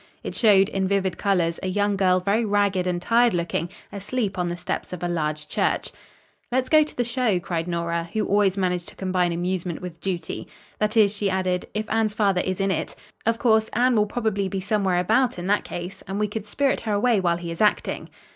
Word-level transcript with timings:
It 0.23 0.33
showed, 0.33 0.67
in 0.67 0.87
vivid 0.87 1.19
colors, 1.19 1.59
a 1.61 1.67
young 1.67 1.95
girl 1.95 2.19
very 2.19 2.43
ragged 2.43 2.87
and 2.87 2.99
tired 2.99 3.35
looking, 3.35 3.69
asleep 3.91 4.39
on 4.39 4.49
the 4.49 4.57
steps 4.57 4.93
of 4.93 5.03
a 5.03 5.07
large 5.07 5.47
church. 5.47 5.91
"Let's 6.51 6.69
go 6.69 6.83
to 6.83 6.97
the 6.97 7.03
show," 7.03 7.39
cried 7.39 7.67
Nora, 7.67 8.09
who 8.11 8.25
always 8.25 8.57
managed 8.57 8.87
to 8.87 8.95
combine 8.95 9.31
amusement 9.31 9.79
with 9.79 10.01
duty; 10.01 10.47
"that 10.79 10.97
is," 10.97 11.15
she 11.15 11.29
added, 11.29 11.67
"if 11.75 11.87
Anne's 11.87 12.15
father 12.15 12.41
is 12.41 12.59
in 12.59 12.71
it. 12.71 12.95
Of 13.27 13.37
course, 13.37 13.69
Anne 13.73 13.95
will 13.95 14.07
probably 14.07 14.47
be 14.49 14.59
somewhere 14.59 14.97
about, 14.99 15.37
in 15.37 15.45
that 15.45 15.63
case, 15.63 16.01
and 16.07 16.19
we 16.19 16.27
could 16.27 16.47
spirit 16.47 16.79
her 16.79 16.93
away 16.93 17.19
while 17.19 17.37
he 17.37 17.51
is 17.51 17.61
acting." 17.61 18.09